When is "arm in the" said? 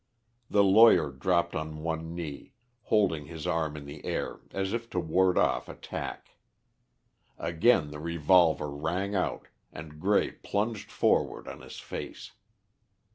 3.45-4.03